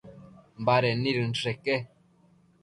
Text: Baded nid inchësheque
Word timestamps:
Baded 0.69 0.97
nid 1.03 1.19
inchësheque 1.25 1.77